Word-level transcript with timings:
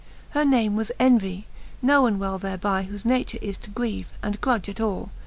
XXXL 0.01 0.31
Her 0.33 0.45
name 0.45 0.75
was 0.75 0.91
Envie^ 0.99 1.43
knowcn 1.85 2.17
well 2.17 2.39
thereby 2.39 2.85
j 2.85 2.89
Whofe 2.89 3.05
nature 3.05 3.37
is 3.39 3.59
to 3.59 3.69
grieve, 3.69 4.11
and 4.23 4.41
grudge 4.41 4.67
at 4.67 4.81
all. 4.81 5.11